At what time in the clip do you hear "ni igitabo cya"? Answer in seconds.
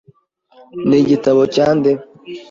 0.87-1.67